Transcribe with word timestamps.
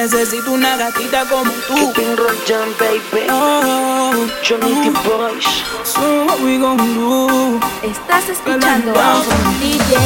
Necesito 0.00 0.52
una 0.52 0.78
gatita 0.78 1.26
como 1.26 1.52
tú. 1.68 1.74
Keeping 1.74 2.16
Rojan, 2.16 2.70
baby. 2.78 3.26
Oh, 3.28 4.26
Johnny 4.42 4.88
oh. 4.88 5.02
Boys. 5.04 5.44
So 5.84 6.24
what 6.24 6.40
we 6.40 6.56
gonna 6.56 6.82
do? 6.82 7.60
Estás 7.82 8.30
escuchando. 8.30 8.94
DJ. 9.60 9.98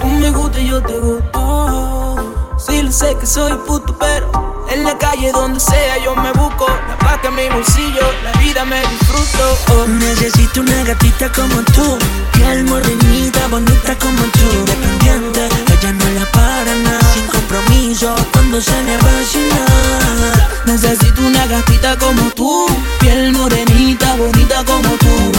Tú 0.00 0.06
me 0.06 0.30
gusta 0.30 0.58
y 0.58 0.68
yo 0.68 0.82
te 0.82 0.98
gusto. 0.98 2.52
Sí, 2.56 2.80
lo 2.80 2.90
sé 2.90 3.14
que 3.20 3.26
soy 3.26 3.52
puto, 3.66 3.94
pero 3.98 4.30
en 4.70 4.84
la 4.84 4.96
calle 4.96 5.32
donde 5.32 5.60
sea 5.60 5.98
yo 5.98 6.16
me 6.16 6.32
busco. 6.32 6.66
La 6.88 6.96
placa 6.96 7.28
en 7.28 7.34
mi 7.34 7.48
bolsillo, 7.50 8.06
la 8.24 8.32
vida 8.40 8.64
me 8.64 8.80
disfruto. 8.80 9.58
Oh. 9.68 9.86
Necesito 9.86 10.62
una 10.62 10.82
gatita 10.84 11.30
como 11.32 11.62
tú, 11.74 11.98
piel 12.32 12.64
morenita, 12.64 13.48
bonita 13.48 13.98
como 13.98 14.22
tú, 14.22 14.50
independiente, 14.60 15.48
ella 15.72 15.92
no 15.92 16.08
la 16.18 16.26
para 16.32 16.74
nada, 16.76 17.12
compromiso, 17.52 18.14
cuando 18.32 18.60
sale 18.60 18.94
a 18.94 18.98
vacilar. 18.98 20.62
Necesito 20.66 21.20
una 21.22 21.46
gatita 21.46 21.98
como 21.98 22.30
tú, 22.30 22.66
piel 23.00 23.32
morenita, 23.32 24.14
bonita 24.16 24.64
como 24.64 24.88
tú, 24.96 25.32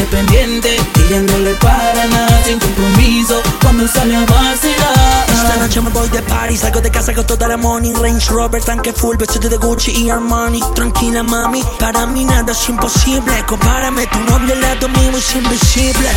no 1.22 1.38
le 1.40 1.54
para 1.56 2.06
nada, 2.08 2.44
sin 2.44 2.60
compromiso, 2.60 3.42
cuando 3.62 3.88
sale 3.88 4.16
a 4.16 4.26
vacilar. 4.26 5.26
Esta 5.28 5.58
noche 5.58 5.82
me 5.82 5.90
voy 5.90 6.10
de 6.10 6.22
party, 6.22 6.58
salgo 6.58 6.82
de 6.82 6.92
casa 6.92 7.14
con 7.14 7.26
toda 7.26 7.48
la 7.48 7.58
money 7.58 7.94
Range 7.94 8.30
Rover, 8.30 8.64
tanque 8.64 8.94
full, 8.94 9.18
vestido 9.18 9.50
de 9.50 9.58
Gucci 9.58 9.92
y 9.92 10.10
Armani. 10.10 10.60
Tranquila 10.76 11.24
mami, 11.24 11.64
para 11.80 12.06
mí 12.06 12.26
nada 12.26 12.52
es 12.52 12.70
imposible. 12.70 13.44
Compárame, 13.48 14.06
tu 14.08 14.20
novio 14.20 14.54
al 14.54 14.62
lado 14.62 14.90
mío 14.90 15.18
es 15.18 15.36
invisible. 15.36 16.10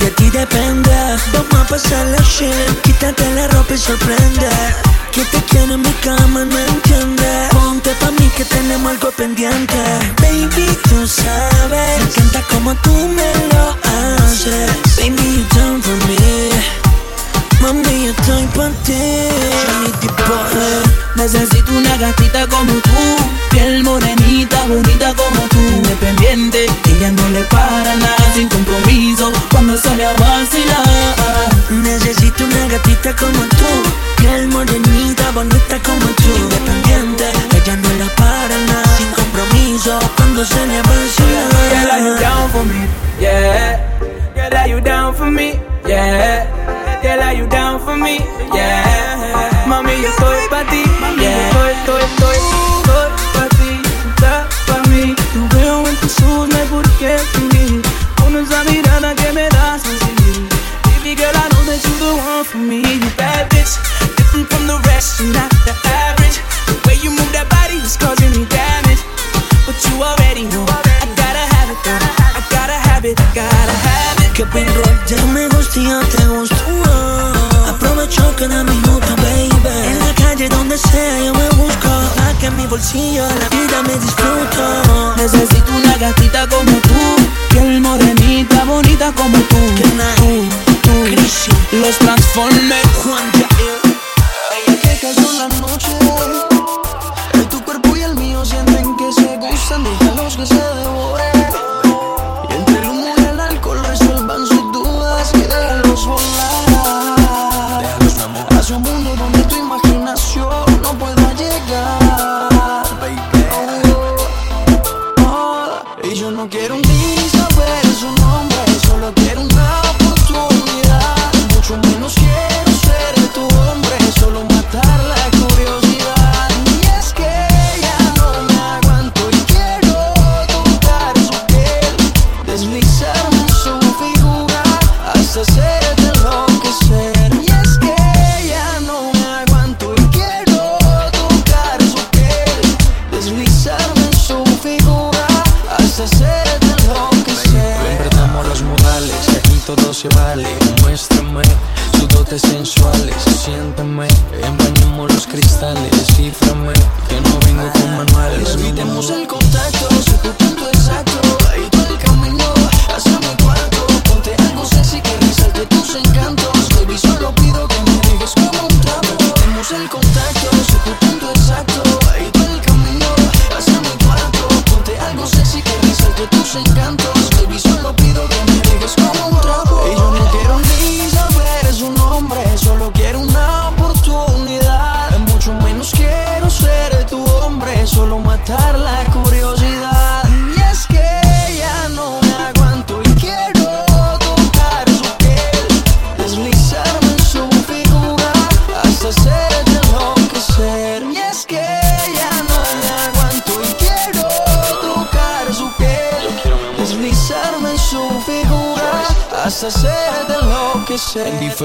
De 0.00 0.10
ti 0.10 0.30
depende, 0.30 0.90
vamos 1.32 1.54
a 1.54 1.68
pasar 1.68 2.06
la 2.08 2.18
shit 2.18 2.82
Quítate 2.82 3.32
la 3.32 3.48
ropa 3.48 3.72
y 3.72 3.78
sorprende 3.78 4.46
Que 5.12 5.24
te 5.24 5.42
quiero 5.48 5.74
en 5.74 5.82
mi 5.82 5.92
cama, 6.04 6.44
no 6.44 6.58
entiende 6.58 7.48
Ponte 7.50 7.90
pa' 8.00 8.10
mí 8.12 8.30
que 8.36 8.44
tenemos 8.44 8.92
algo 8.92 9.10
pendiente. 9.12 9.74
Baby, 10.20 10.66
tú 10.88 11.06
sabes 11.06 11.98
Me 11.98 12.04
encanta 12.04 12.42
como 12.50 12.74
tú 12.76 12.92
me 13.08 13.32
lo 13.52 13.76
haces. 13.82 14.70
Baby, 14.98 15.36
you 15.36 15.58
done 15.58 15.82
for 15.82 15.96
me. 16.06 16.50
Mami, 17.60 18.06
yo 18.06 18.10
estoy 18.12 18.46
pa' 18.54 18.70
ti. 18.84 18.92
Boy 20.28 20.96
Necesito 21.16 21.72
una 21.72 21.96
gatita 21.96 22.46
como 22.46 22.72
tú, 22.72 23.16
piel 23.50 23.82
morenita, 23.82 24.66
bonita 24.68 25.14
como 25.14 25.40
tú, 25.48 25.58
independiente. 25.58 26.66
Ella 26.84 27.10
no 27.12 27.28
le 27.30 27.42
para 27.44 27.96
nada, 27.96 28.32
sin 28.34 28.48
compromiso, 28.48 29.32
cuando 29.50 29.76
sale 29.78 30.04
a 30.04 30.12
vacilar. 30.12 31.54
Necesito 31.70 32.44
una 32.44 32.66
gatita 32.68 33.16
como 33.16 33.40
tú 33.48 34.05
bolsillo 82.76 83.26
la 83.26 83.48
vida 83.48 83.82
me 83.84 83.94
disfruto. 83.98 85.14
Necesito 85.16 85.72
una 85.72 85.96
gatita 85.96 86.46
como 86.46 86.72
tú, 86.88 87.16
piel 87.48 87.80
morenita, 87.80 88.64
bonita 88.64 89.12
como 89.12 89.38
tú. 89.50 89.56
Que 89.76 89.88
nadie, 89.94 90.48
Crisis, 90.82 91.54
Los 91.72 91.96
transforme. 91.98 92.76
Juan 93.02 93.32
Jair 93.32 93.80
Ella 94.56 94.80
que 94.82 94.98
cayó 95.00 95.32
la 95.32 95.48
noche 95.60 95.92
Y 97.34 97.44
tu 97.46 97.64
cuerpo 97.64 97.96
y 97.96 98.02
el 98.02 98.14
mío 98.14 98.44
sienten 98.44 98.94
que 98.96 99.12
se 99.12 99.36
gustan 99.36 99.84
Déjalos 99.84 100.36
que 100.36 100.46
se 100.46 100.54
devoren 100.54 101.05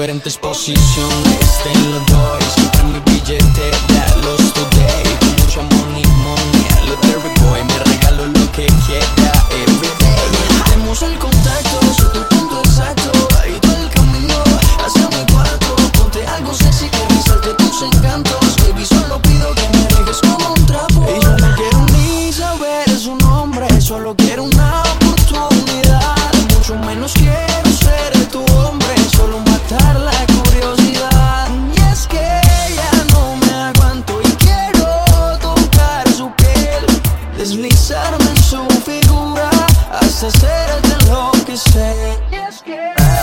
diferentes 0.02 0.36
posiciones 0.36 1.31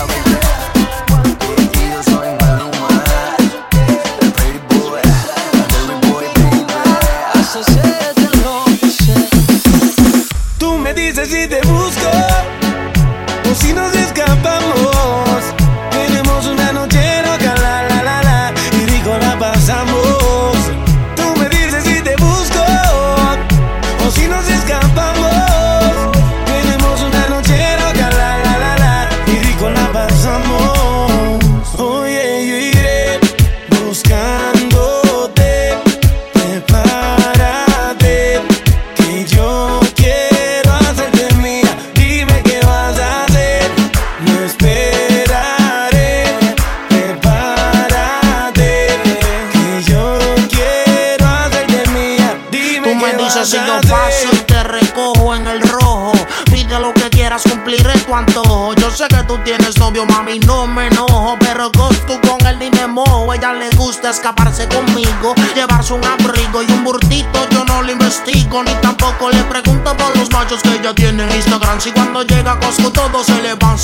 hell 0.00 0.08
is 0.08 0.79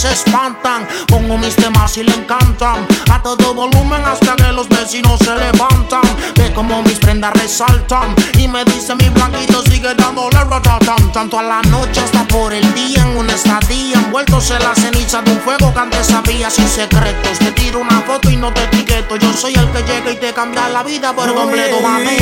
se 0.07 0.13
espantan. 0.13 0.87
Pongo 1.09 1.39
mis 1.39 1.57
temas 1.57 1.97
y 1.97 2.05
le 2.05 2.15
encantan. 2.15 2.87
A 3.11 3.23
todo 3.23 3.55
volumen 3.55 4.05
hasta 4.05 4.37
que 4.37 4.53
los 4.53 4.69
vecinos 4.69 5.19
se 5.19 5.35
levantan. 5.35 6.03
Ve 6.37 6.53
como 6.53 6.83
mis 6.83 6.99
prendas 6.99 7.33
resaltan. 7.35 8.15
Y 8.39 8.49
me 8.49 8.65
dice 8.65 8.95
mi 8.95 9.09
blanquito 9.09 9.63
sigue 9.63 9.95
dándole 9.95 10.39
ratatán. 10.39 11.13
Tanto 11.13 11.39
a 11.39 11.43
la 11.43 11.63
noche 11.63 12.01
hasta 12.01 12.27
por 12.29 12.53
el 12.53 12.75
día 12.75 13.03
en 13.03 13.17
una 13.17 13.35
estadía. 13.35 13.95
Envueltos 13.95 14.51
en 14.51 14.63
la 14.63 14.75
ceniza 14.75 15.23
de 15.23 15.33
un 15.33 15.41
fuego 15.41 15.73
que 15.73 15.81
antes 15.81 16.07
sabía 16.07 16.51
sin 16.51 16.69
secretos. 16.69 17.39
Te 17.39 17.53
tiro 17.53 17.81
una 17.81 18.01
foto 18.03 18.31
y 18.31 18.37
no 18.37 18.53
te 18.53 18.65
etiqueto. 18.65 19.17
Yo 19.17 19.33
soy 19.33 19.55
el 19.55 19.71
que 19.71 19.83
llega 19.83 20.13
y 20.13 20.17
te 20.17 20.33
cambia 20.33 20.69
la 20.69 20.83
vida 20.83 21.15
por 21.15 21.33
completo, 21.35 21.81
mami. 21.81 22.17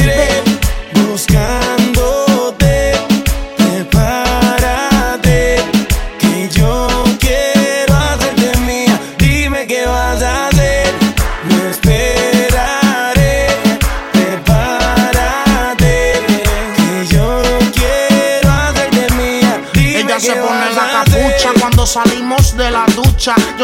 Buscándote, 1.10 2.94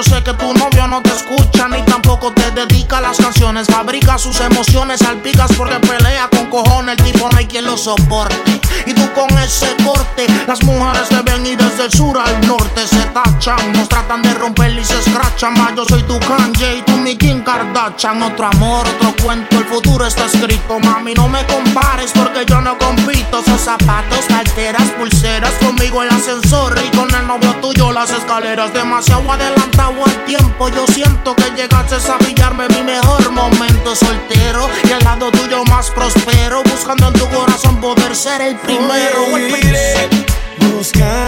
Yo 0.01 0.05
sé 0.05 0.23
que 0.23 0.33
tu 0.33 0.55
novio 0.55 0.87
no 0.87 1.03
te 1.03 1.11
escucha 1.11 1.69
ni 1.69 1.83
te 2.29 2.51
dedica 2.51 3.01
las 3.01 3.17
canciones. 3.17 3.67
Fabrica 3.67 4.19
sus 4.19 4.39
emociones, 4.41 5.01
salpicas 5.01 5.51
porque 5.57 5.77
pelea 5.77 6.29
con 6.29 6.51
cojones. 6.51 6.99
El 6.99 7.05
tipo 7.05 7.29
no 7.31 7.39
hay 7.39 7.47
quien 7.47 7.65
lo 7.65 7.77
soporte. 7.79 8.61
Y 8.87 8.93
tú 8.93 9.11
con 9.15 9.31
ese 9.39 9.75
corte, 9.85 10.27
las 10.47 10.63
mujeres 10.63 11.09
te 11.09 11.23
ven 11.23 11.47
y 11.47 11.57
desde 11.57 11.85
el 11.87 11.93
sur 11.93 12.19
al 12.19 12.47
norte 12.47 12.87
se 12.87 13.03
tachan. 13.15 13.73
Nos 13.73 13.89
tratan 13.89 14.23
de 14.23 14.35
romper 14.35 14.79
y 14.79 14.85
se 14.85 14.99
escrachan. 14.99 15.55
Más 15.55 15.75
yo 15.75 15.85
soy 15.87 16.03
tu 16.03 16.19
Kanye 16.21 16.79
y 16.79 16.83
tú 16.83 16.93
mi 16.99 17.17
Kim 17.17 17.43
Kardashian. 17.43 18.23
Otro 18.23 18.47
amor, 18.47 18.87
otro 18.87 19.15
cuento, 19.23 19.57
el 19.57 19.65
futuro 19.65 20.07
está 20.07 20.27
escrito. 20.27 20.79
Mami, 20.79 21.15
no 21.15 21.27
me 21.29 21.45
compares 21.47 22.13
porque 22.13 22.45
yo 22.47 22.61
no 22.61 22.77
compito. 22.77 23.43
Son 23.43 23.59
zapatos, 23.59 24.27
carteras, 24.29 24.91
pulseras 24.99 25.53
conmigo 25.55 26.03
el 26.03 26.11
ascensor 26.11 26.75
y 26.85 26.95
con 26.97 27.13
el 27.15 27.27
novio 27.27 27.55
tuyo 27.63 27.93
las 27.93 28.11
escaleras. 28.11 28.73
Demasiado 28.75 29.33
adelantado 29.33 30.05
al 30.05 30.25
tiempo. 30.27 30.69
Yo 30.69 30.87
siento 30.89 31.35
que 31.35 31.51
llegaste 31.57 32.01
a 32.11 32.19
pillarme 32.19 32.69
mi 32.69 32.83
mejor 32.83 33.31
momento 33.31 33.95
soltero 33.95 34.69
y 34.89 34.93
al 34.93 35.05
lado 35.05 35.31
tuyo 35.31 35.65
más 35.65 35.91
prospero. 35.91 36.63
Buscando 36.65 37.09
en 37.09 37.15
tu 37.15 37.29
corazón 37.29 37.81
poder 37.81 38.15
ser 38.17 38.41
el 38.41 38.57
primero. 38.57 39.27
Buscándote, 40.73 41.20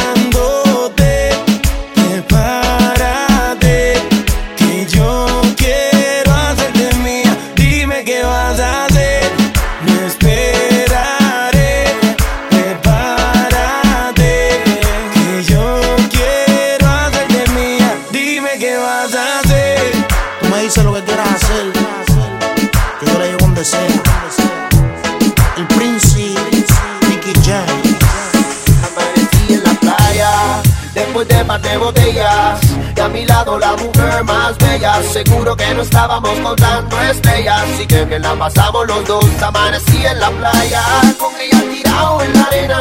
Seguro 35.01 35.57
que 35.57 35.75
no 35.75 35.83
estábamos 35.83 36.39
contando 36.41 37.01
estrellas. 37.03 37.63
Así 37.63 37.87
que 37.87 38.05
bien 38.05 38.23
la 38.23 38.35
pasamos 38.35 38.87
los 38.87 39.05
dos. 39.07 39.25
Amanecí 39.43 40.05
en 40.05 40.21
la 40.21 40.31
playa, 40.31 40.83
con 41.19 41.33
ella 41.41 41.63
tirado 41.71 42.23
en 42.23 42.33
la 42.35 42.43
arena. 42.45 42.81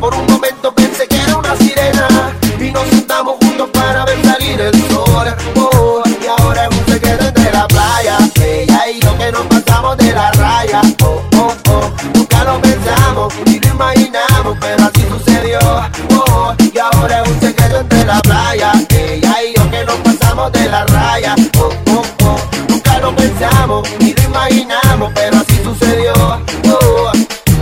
Por 0.00 0.14
un 0.14 0.26
momento 0.26 0.74
pensé 0.74 1.06
que 1.06 1.16
era 1.16 1.36
una 1.36 1.56
sirena. 1.56 2.32
Y 2.60 2.70
nos 2.70 2.86
sentamos 2.88 3.36
juntos 3.40 3.70
para 3.72 4.04
ver 4.04 4.24
salir 4.24 4.60
el 4.60 4.74
sol. 4.88 5.34
Oh, 5.56 6.02
y 6.06 6.26
ahora 6.26 6.66
es 6.66 6.76
un 6.76 6.92
secreto 6.92 7.24
entre 7.24 7.52
la 7.52 7.66
playa. 7.68 8.18
Ella 8.40 8.90
y 8.90 9.00
yo 9.00 9.16
que 9.18 9.32
nos 9.32 9.46
pasamos 9.46 9.96
de 9.96 10.12
la 10.12 10.32
raya. 10.32 10.80
Oh, 11.02 11.22
oh, 11.36 11.54
oh, 11.68 11.90
nunca 12.14 12.44
lo 12.44 12.60
pensamos 12.60 13.34
ni 13.46 13.60
lo 13.60 13.68
imaginamos, 13.68 14.56
pero 14.60 14.84
así 14.84 15.06
sucedió. 15.08 15.58
Oh, 16.16 16.54
y 16.58 16.78
ahora 16.78 17.22
es 17.22 17.28
un 17.28 17.40
secreto 17.40 17.80
entre 17.80 18.04
la 18.04 18.20
playa. 18.20 18.72
Ella 18.90 19.36
y 19.42 19.56
yo 19.56 19.70
que 19.70 19.84
nos 19.84 19.96
pasamos 19.96 20.52
de 20.52 20.68
la 20.68 20.84
raya. 20.86 21.34
Lo 23.66 23.82
pensamos 23.82 24.00
ni 24.00 24.12
lo 24.12 24.22
imaginamos, 24.24 25.12
pero 25.14 25.36
así 25.36 25.56
sucedió. 25.62 26.12
Oh, 26.14 27.12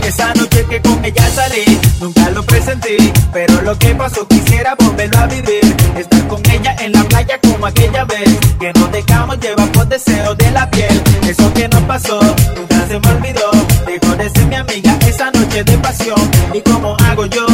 Esa 0.05 0.33
noche 0.33 0.65
que 0.69 0.81
con 0.81 1.03
ella 1.03 1.27
salí, 1.33 1.79
nunca 2.01 2.29
lo 2.31 2.43
presenté, 2.43 2.97
pero 3.31 3.61
lo 3.61 3.77
que 3.77 3.95
pasó 3.95 4.27
quisiera 4.27 4.75
volverlo 4.75 5.17
a 5.19 5.27
vivir. 5.27 5.75
Estar 5.97 6.27
con 6.27 6.41
ella 6.49 6.75
en 6.79 6.91
la 6.91 7.03
playa 7.05 7.39
como 7.41 7.65
aquella 7.65 8.03
vez, 8.05 8.29
que 8.59 8.73
nos 8.73 8.91
dejamos 8.91 9.39
llevar 9.39 9.71
por 9.71 9.87
deseo 9.87 10.35
de 10.35 10.51
la 10.51 10.69
piel. 10.69 11.01
Eso 11.27 11.53
que 11.53 11.67
nos 11.69 11.81
pasó, 11.83 12.19
nunca 12.55 12.87
se 12.87 12.99
me 12.99 13.07
olvidó. 13.09 13.51
Dejó 13.85 14.15
de 14.15 14.29
ser 14.29 14.45
mi 14.47 14.55
amiga 14.55 14.97
esa 15.07 15.31
noche 15.31 15.63
de 15.63 15.77
pasión. 15.77 16.31
¿Y 16.53 16.61
como 16.61 16.95
hago 16.97 17.25
yo? 17.27 17.52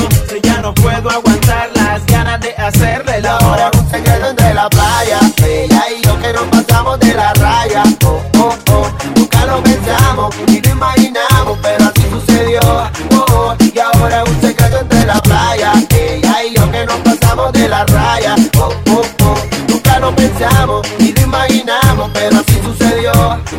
Pensamos 20.19 20.85
ni 20.99 21.13
lo 21.13 21.21
imaginamos, 21.21 22.09
pero 22.13 22.39
así 22.39 22.59
sucedió. 22.63 23.11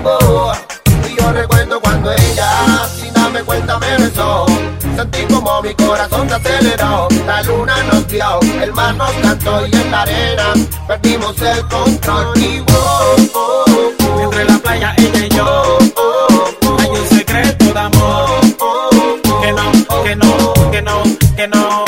Oh, 0.05 0.53
y 1.09 1.21
yo 1.21 1.33
recuerdo 1.33 1.81
cuando 1.81 2.13
ella, 2.13 2.87
sin 3.01 3.13
darme 3.15 3.43
cuenta, 3.43 3.79
me 3.79 3.97
besó. 3.97 4.47
Sentí 4.97 5.23
como 5.33 5.63
mi 5.63 5.75
corazón 5.75 6.29
se 6.29 6.35
aceleró. 6.35 7.09
La 7.27 7.43
luna 7.43 7.75
nos 7.85 8.07
vio, 8.09 8.41
el 8.63 8.73
mar 8.73 8.95
nos 8.95 9.13
cantó 9.23 9.67
y 9.67 9.73
en 9.75 9.91
la 9.91 10.03
arena 10.03 10.53
perdimos 10.87 11.41
el 11.41 11.67
control. 11.69 12.39
Y 12.39 12.63
oh, 12.73 13.17
oh, 13.35 13.65
oh, 14.05 14.21
Entre 14.21 14.45
la 14.45 14.59
playa 14.59 14.95
ella 14.99 15.27
y 15.27 15.29
yo, 15.31 15.47
oh, 15.47 15.79
oh, 15.97 16.51
oh, 16.67 16.77
hay 16.81 16.89
un 16.91 17.09
secreto 17.09 17.73
de 17.73 17.81
amor. 17.81 18.29
oh, 18.61 18.91
oh, 19.31 19.41
que 19.41 19.53
no, 19.53 19.73
que 20.05 20.17
no, 20.17 20.53
que 20.71 20.83
no, 20.83 21.03
que 21.37 21.49
no, 21.49 21.85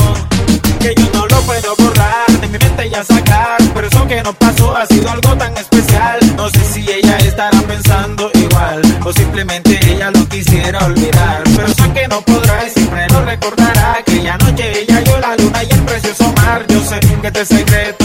que 0.80 0.94
yo 0.94 1.06
no 1.12 1.26
lo 1.26 1.40
puedo 1.42 1.76
borrar 1.76 2.26
de 2.40 2.48
mi 2.48 2.58
mente 2.58 2.88
ya 2.88 3.04
sacar. 3.04 3.31
Ella 9.50 10.10
lo 10.10 10.28
quisiera 10.28 10.78
olvidar. 10.86 11.42
Pero 11.56 11.68
sé 11.68 11.92
que 11.92 12.08
no 12.08 12.20
podrá 12.22 12.66
y 12.66 12.70
siempre 12.70 13.08
lo 13.08 13.24
recordará. 13.24 13.96
Aquella 13.98 14.38
noche 14.38 14.82
ella 14.82 15.00
yo 15.02 15.18
la 15.18 15.36
luna 15.36 15.64
y 15.64 15.72
el 15.72 15.82
precioso 15.82 16.32
mar. 16.36 16.64
Yo 16.68 16.80
sé 16.84 17.00
que 17.00 17.26
este 17.26 17.46
secreto 17.46 18.01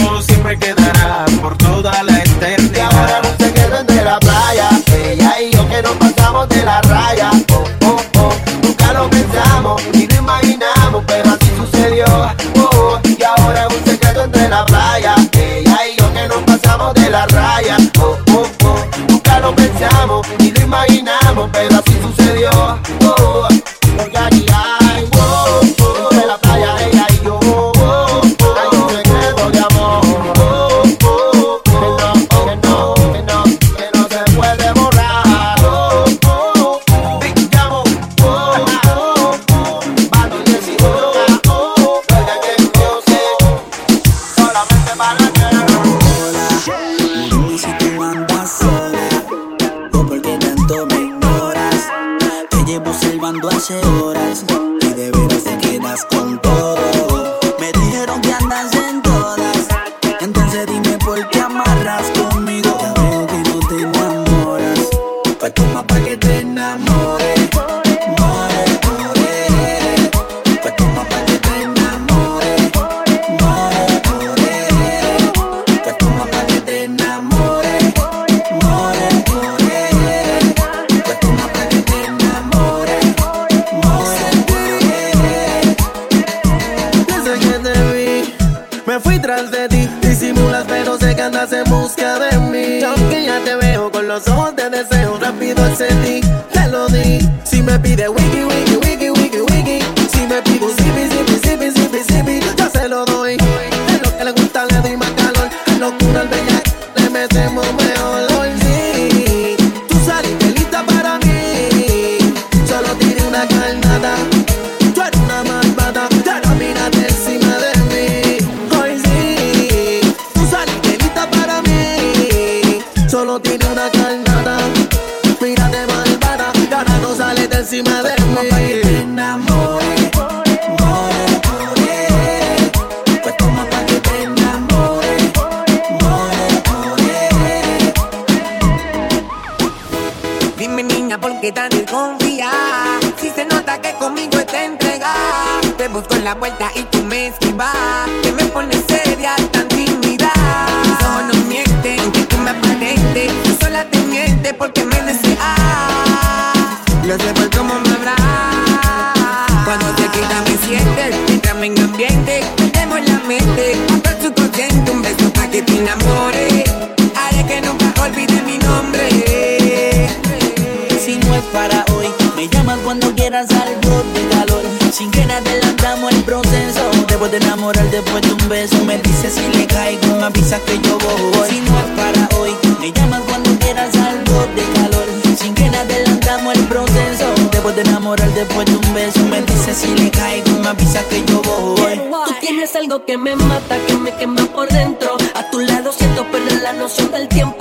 moral 177.68 177.90
después 177.90 178.22
de 178.22 178.32
un 178.32 178.48
beso. 178.48 178.82
Me 178.86 178.96
dices 178.98 179.34
si 179.34 179.58
le 179.58 179.66
caigo, 179.66 180.06
me 180.16 180.24
avisas 180.24 180.60
que 180.62 180.78
yo 180.80 180.98
voy 180.98 181.48
Si 181.50 181.60
no 181.60 181.78
es 181.78 181.90
para 182.00 182.22
hoy, 182.38 182.52
me 182.80 182.90
llamas 182.92 183.20
cuando 183.28 183.50
quieras 183.58 183.94
algo 183.94 184.36
de 184.56 184.64
calor. 184.74 185.06
Sin 185.36 185.54
que 185.54 185.64
adelantamos 185.64 186.54
el 186.54 186.64
proceso. 186.64 187.26
Debo 187.52 187.70
de 187.72 187.82
enamorar 187.82 188.30
después 188.34 188.66
de 188.66 188.76
un 188.76 188.94
beso 188.94 189.20
Me 189.30 189.42
dices 189.42 189.76
si 189.76 189.94
le 189.94 190.10
caigo, 190.10 190.50
me 190.62 190.68
avisas 190.68 191.04
que 191.04 191.24
yo 191.26 191.42
voy 191.42 192.00
Tú 192.26 192.34
tienes 192.40 192.74
algo 192.76 193.04
que 193.04 193.16
me 193.18 193.36
mata, 193.36 193.76
que 193.86 193.94
me 193.94 194.12
quema 194.12 194.44
por 194.46 194.68
dentro. 194.68 195.16
A 195.34 195.50
tu 195.50 195.60
lado 195.60 195.92
siento 195.92 196.24
perder 196.30 196.62
la 196.62 196.72
noción 196.72 197.10
del 197.10 197.28
tiempo. 197.28 197.57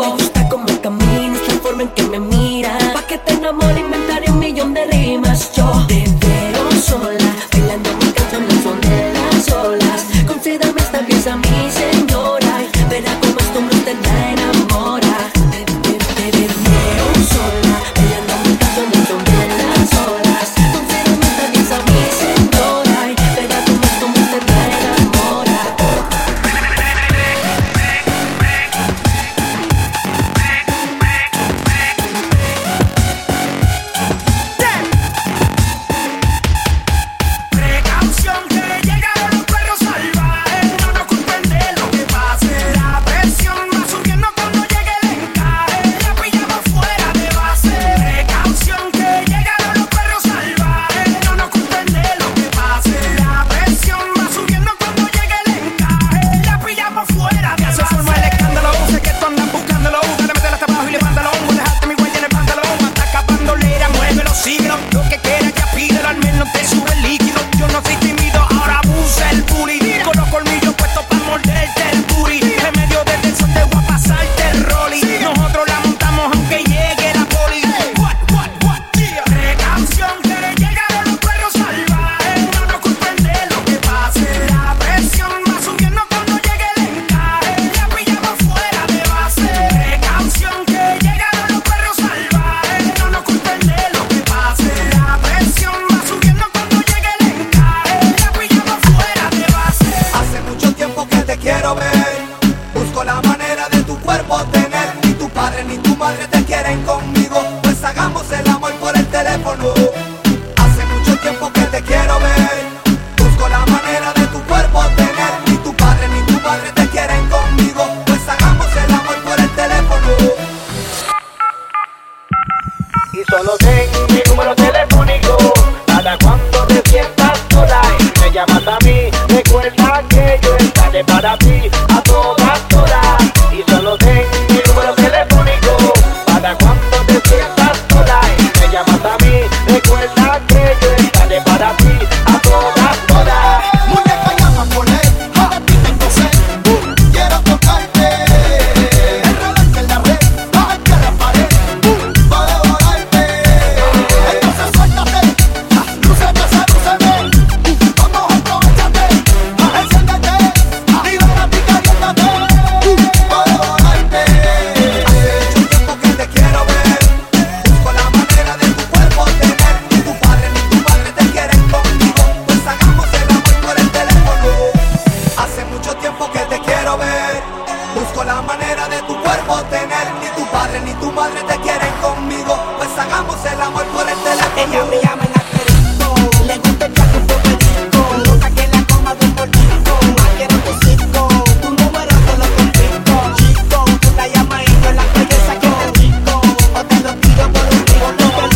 Ella 184.58 184.84
me 184.90 184.98
llama 185.02 185.24
en 185.24 185.34
asterisco, 185.40 186.16
le 186.48 186.58
gusta 186.58 186.86
el 186.88 186.94
traje 186.94 187.18
un 187.18 187.28
poquitico, 187.28 188.00
nota 188.26 188.50
que 188.50 188.68
la 188.68 188.82
coma 188.88 189.14
de 189.14 189.26
un 189.26 189.32
polvito, 189.34 189.94
más 190.18 190.32
que 190.38 190.48
no 190.48 190.58
te 190.66 190.74
cico, 190.84 191.28
tu 191.62 191.70
número 191.70 192.16
te 192.26 192.34
lo 192.38 192.48
complico, 192.58 193.14
chico, 193.38 193.86
tú 194.02 194.10
la 194.18 194.28
llamas 194.28 194.62
y 194.64 194.72
yo 194.84 194.92
la 194.94 195.04
belleza 195.14 195.54
que 195.62 195.70
te 195.70 196.00
chico, 196.00 196.42
o 196.74 196.84
te 196.84 196.96
lo 197.06 197.14
tiro 197.22 197.46
por 197.54 197.66
un 197.72 197.82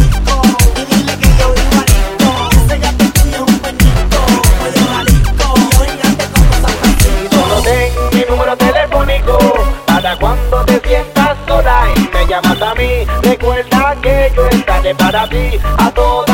rico, 0.02 0.36
y 0.76 0.86
dile 0.90 1.14
que 1.18 1.30
yo 1.40 1.48
igualito, 1.62 2.30
ese 2.52 2.76
gato 2.80 3.06
tuyo 3.14 3.36
es 3.36 3.52
un 3.54 3.60
perrito, 3.60 4.20
medio 4.64 4.84
jalisco, 4.96 5.48
y 5.56 5.76
orígate 5.82 6.26
como 6.34 6.54
San 6.62 6.74
Francisco. 6.82 7.36
Solo 7.36 7.62
ten 7.62 7.88
mi 8.12 8.22
número 8.28 8.58
telefónico, 8.58 9.38
para 9.86 10.18
cuando 10.18 10.66
te 10.66 10.82
sientas 10.88 11.38
sola 11.48 11.86
y 11.96 12.10
me 12.12 12.26
llamas 12.26 12.62
a 12.62 12.74
mí, 12.76 13.06
recuerda 13.22 13.96
que 14.02 14.32
yo 14.36 14.48
estaré 14.48 14.96
para 14.96 15.28
ti 15.30 15.60
a 15.92 15.94
todas 15.94 16.31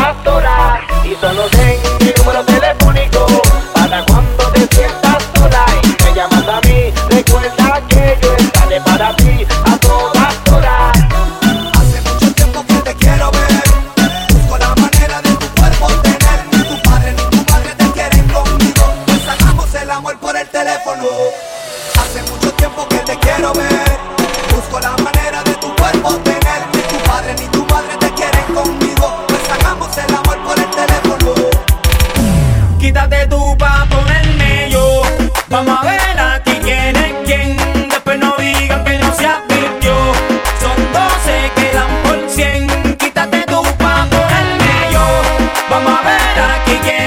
Vamos 46.37 46.87
a 46.87 47.06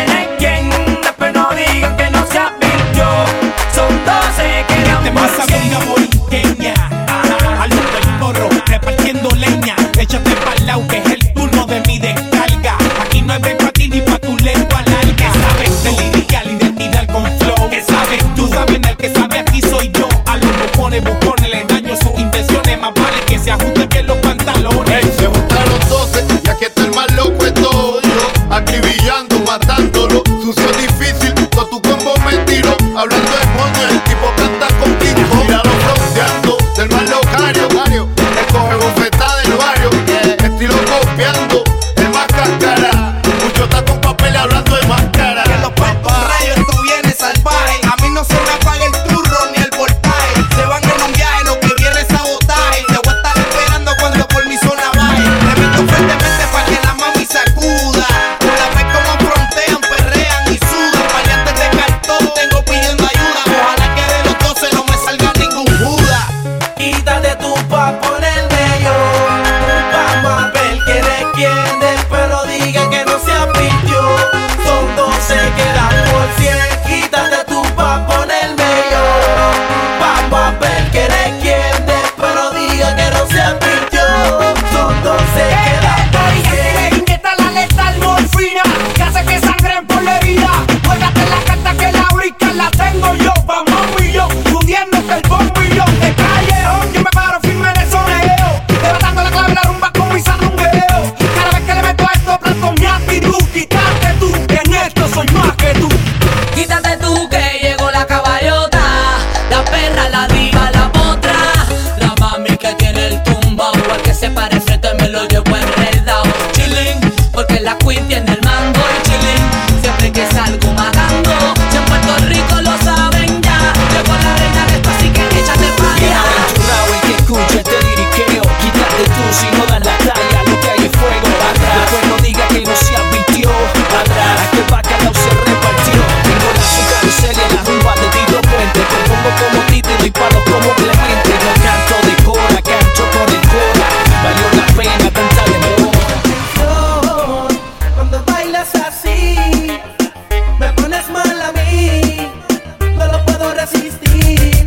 lo 153.72 154.60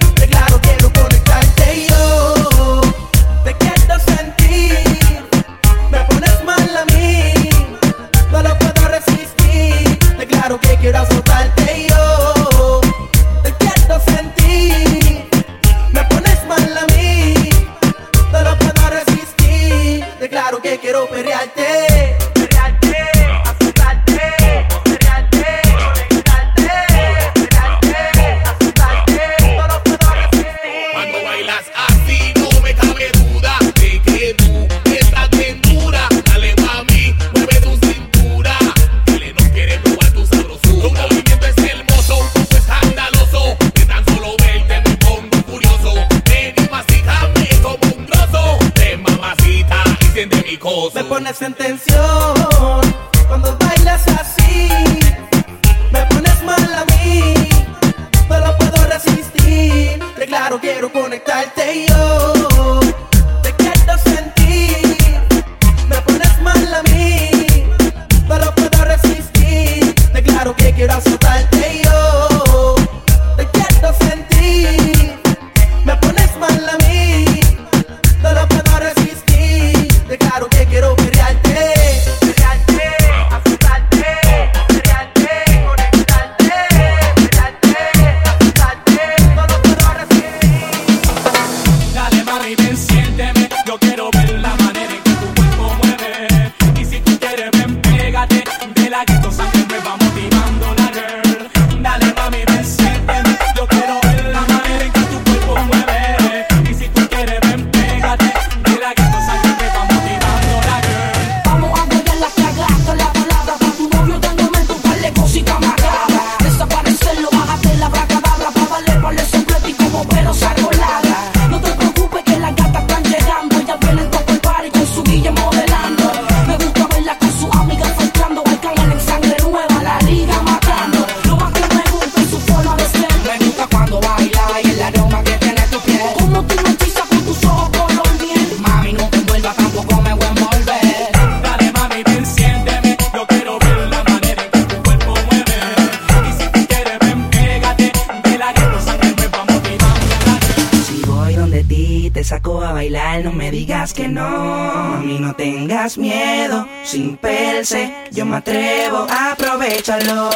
me 153.34 153.52
digas 153.52 153.94
que 153.94 154.08
no. 154.08 154.30
Mami, 154.30 155.20
no 155.20 155.36
tengas 155.36 155.98
miedo, 155.98 156.68
sin 156.84 157.18
perse, 157.18 157.94
yo 158.12 158.26
me 158.26 158.38
atrevo, 158.38 159.08
aprovechalo. 159.10 160.30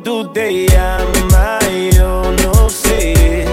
tú 0.00 0.32
te 0.32 0.66
llamas, 0.66 1.64
yo 1.94 2.32
no 2.42 2.68
sé. 2.68 3.44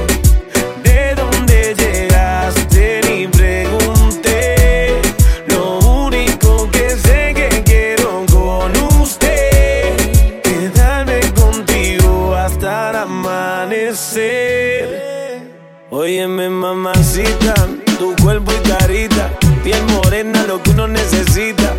De 0.83 1.15
dónde 1.15 1.75
llegaste 1.75 3.01
ni 3.09 3.27
pregunté. 3.27 5.01
Lo 5.47 5.79
único 5.79 6.69
que 6.71 6.91
sé 6.91 7.33
que 7.35 7.63
quiero 7.65 8.25
con 8.31 8.71
usted. 9.01 9.95
Quedarme 10.43 11.19
contigo 11.33 12.35
hasta 12.35 12.91
el 12.91 12.95
amanecer. 12.97 14.49
Óyeme, 15.89 16.49
mamacita, 16.49 17.53
tu 17.97 18.15
cuerpo 18.21 18.51
y 18.51 18.69
carita. 18.69 19.31
Piel 19.63 19.83
morena, 19.87 20.43
lo 20.47 20.61
que 20.63 20.69
uno 20.71 20.87
necesita. 20.87 21.73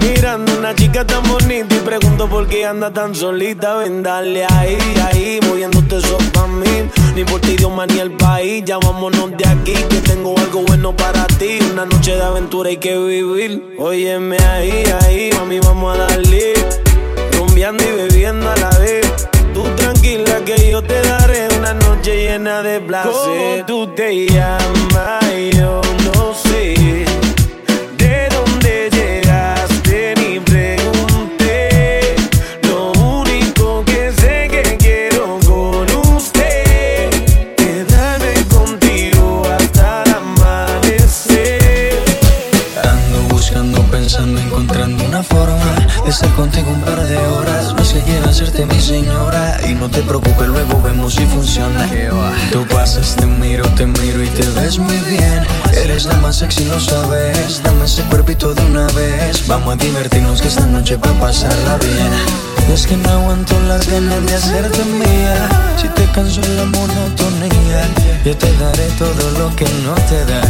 Mirando 0.00 0.58
una 0.58 0.74
chica 0.74 1.06
tan 1.06 1.22
bonita 1.22 1.73
pregunto 1.98 2.28
por 2.28 2.48
qué 2.48 2.66
anda 2.66 2.92
tan 2.92 3.14
solita. 3.14 3.76
Ven, 3.76 4.02
dale 4.02 4.44
ahí, 4.44 4.78
ahí, 5.06 5.40
moviéndote 5.48 5.98
eso 5.98 6.18
pa' 6.32 6.46
mí. 6.46 6.88
Ni 7.14 7.24
por 7.24 7.40
ti, 7.40 7.56
Dios, 7.56 7.70
ni 7.88 7.98
el 8.00 8.12
país. 8.12 8.64
Ya 8.64 8.78
vámonos 8.78 9.36
de 9.36 9.46
aquí, 9.46 9.74
que 9.74 10.00
tengo 10.00 10.36
algo 10.38 10.62
bueno 10.62 10.94
para 10.96 11.26
ti. 11.26 11.58
Una 11.72 11.84
noche 11.86 12.16
de 12.16 12.22
aventura 12.22 12.70
hay 12.70 12.78
que 12.78 12.96
vivir. 12.98 13.76
Óyeme 13.78 14.38
ahí, 14.38 14.84
ahí, 15.02 15.30
mami, 15.38 15.60
vamos 15.60 15.94
a 15.94 16.06
darle. 16.06 16.54
Rumbeando 17.38 17.84
y 17.84 17.92
bebiendo 17.92 18.50
a 18.50 18.56
la 18.56 18.70
vez. 18.78 19.06
Tú 19.52 19.62
tranquila 19.76 20.40
que 20.44 20.70
yo 20.70 20.82
te 20.82 21.00
daré 21.02 21.48
una 21.56 21.74
noche 21.74 22.24
llena 22.24 22.62
de 22.62 22.80
placer. 22.80 23.12
¿Cómo 23.12 23.66
tú 23.66 23.94
te 23.94 24.26
llamas 24.26 25.24
yo? 25.52 25.83
contigo 46.34 46.70
un 46.70 46.80
par 46.82 47.06
de 47.06 47.16
horas. 47.16 47.74
No 47.74 47.84
sé 47.84 48.02
quiero 48.02 48.28
hacerte 48.28 48.66
mi 48.66 48.80
señora. 48.80 49.58
Y 49.68 49.74
no 49.74 49.88
te 49.88 50.02
preocupes, 50.02 50.48
luego 50.48 50.80
vemos 50.82 51.14
si 51.14 51.24
funciona. 51.26 51.88
Tú 52.52 52.66
pasas, 52.68 53.16
te 53.16 53.26
miro, 53.26 53.64
te 53.70 53.86
miro 53.86 54.22
y 54.22 54.28
te 54.28 54.46
ves 54.60 54.78
muy 54.78 54.96
bien. 55.08 55.46
Eres 55.72 56.06
la 56.06 56.14
más 56.16 56.36
sexy, 56.36 56.64
lo 56.64 56.78
sabes. 56.80 57.62
Dame 57.62 57.84
ese 57.84 58.02
cuerpito 58.04 58.54
de 58.54 58.62
una 58.66 58.86
vez. 58.88 59.46
Vamos 59.46 59.74
a 59.74 59.76
divertirnos 59.76 60.40
que 60.40 60.48
esta 60.48 60.66
noche 60.66 60.96
va 60.96 61.10
a 61.10 61.20
pasarla 61.20 61.78
bien. 61.78 62.12
Es 62.72 62.86
que 62.86 62.96
no 62.96 63.10
aguanto 63.10 63.58
las 63.68 63.88
ganas 63.88 64.26
de 64.26 64.34
hacerte 64.34 64.84
mía. 64.84 65.48
Si 65.80 65.88
te 65.88 66.04
canso 66.12 66.40
la 66.56 66.64
monotonía, 66.64 67.88
yo 68.24 68.36
te 68.36 68.52
daré 68.56 68.88
todo 68.98 69.30
lo 69.38 69.54
que 69.56 69.66
no 69.84 69.94
te 70.08 70.24
da. 70.24 70.42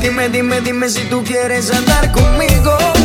Dime, 0.00 0.28
dime, 0.28 0.60
dime 0.60 0.88
si 0.88 1.04
tú 1.08 1.22
quieres 1.24 1.70
andar 1.72 2.10
conmigo. 2.12 2.76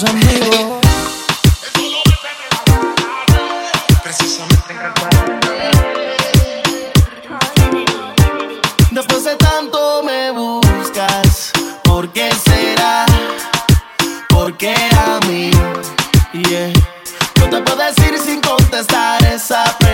estamos 0.00 0.04
en 0.04 0.20
vivo. 0.20 0.80
Precisamente 4.02 4.72
en 4.72 4.78
Después 8.90 9.24
de 9.24 9.36
tanto 9.36 10.02
me 10.02 10.30
buscas, 10.30 11.52
¿por 11.84 12.08
qué 12.12 12.30
será? 12.34 13.06
¿Por 14.28 14.56
qué 14.56 14.74
a 14.74 15.20
mí? 15.26 15.50
Yeah. 16.32 16.72
No 17.38 17.50
te 17.50 17.60
puedo 17.62 17.76
decir 17.76 18.18
sin 18.18 18.40
contestar 18.40 19.22
esa 19.24 19.64
pregunta. 19.78 19.89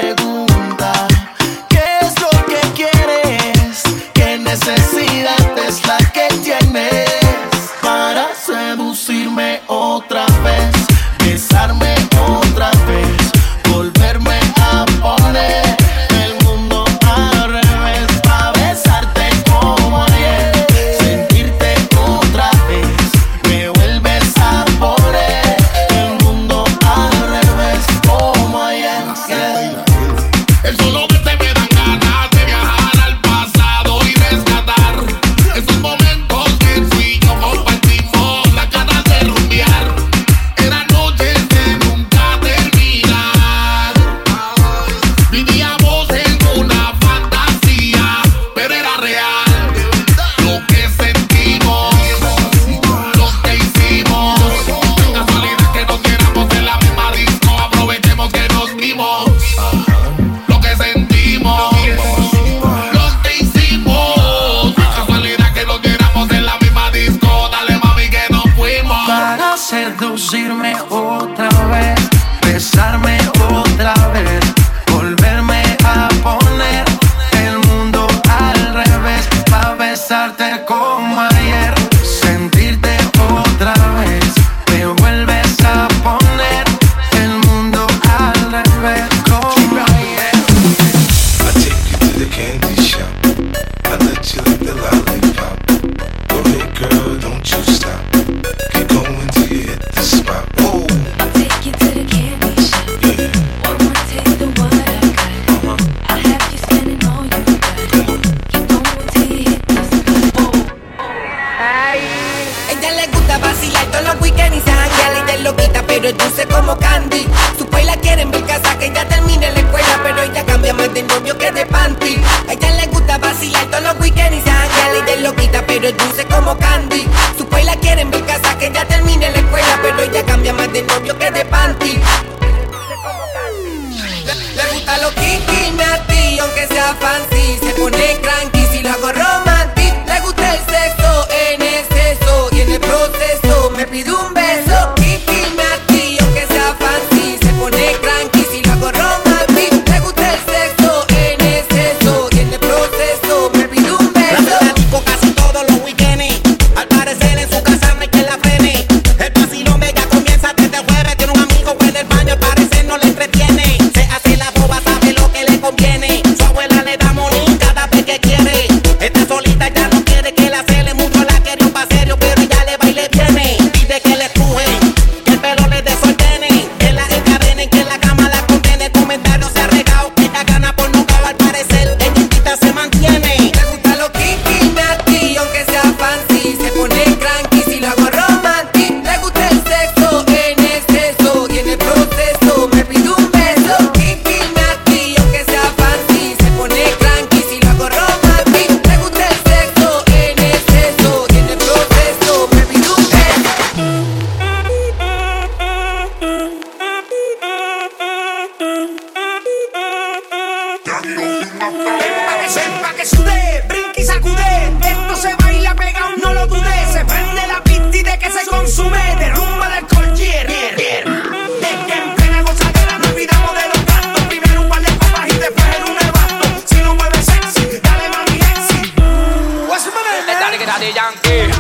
Daddy 230.78 230.92
Yankee. 230.92 231.50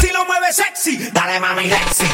Si 0.00 0.12
lo 0.12 0.24
mueves 0.24 0.56
sexy, 0.56 1.08
dale 1.12 1.38
mami 1.38 1.70
sexy. 1.70 2.13